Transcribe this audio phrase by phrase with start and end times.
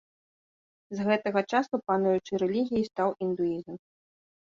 [0.99, 3.73] З гэтага часу пануючай рэлігіяй стаў індуізм.